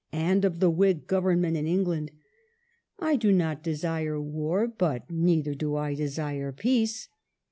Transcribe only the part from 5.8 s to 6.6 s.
desire